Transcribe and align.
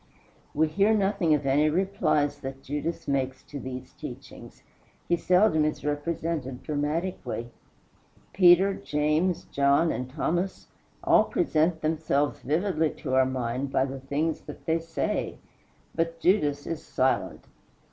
We 0.55 0.67
hear 0.67 0.95
nothing 0.95 1.35
of 1.35 1.45
any 1.45 1.69
replies 1.69 2.39
that 2.39 2.63
Judas 2.63 3.07
makes 3.07 3.43
to 3.43 3.59
these 3.59 3.93
teachings. 3.93 4.63
He 5.07 5.15
seldom 5.15 5.63
is 5.63 5.85
represented 5.85 6.63
dramatically. 6.63 7.51
Peter, 8.33 8.73
James, 8.73 9.43
John, 9.51 9.91
and 9.91 10.09
Thomas, 10.09 10.65
all 11.03 11.25
present 11.25 11.81
themselves 11.81 12.39
vividly 12.39 12.89
to 12.95 13.13
our 13.13 13.27
mind 13.27 13.71
by 13.71 13.85
the 13.85 13.99
things 13.99 14.41
that 14.45 14.65
they 14.65 14.79
say; 14.79 15.37
but 15.93 16.19
Judas 16.19 16.65
is 16.65 16.83
silent. 16.83 17.45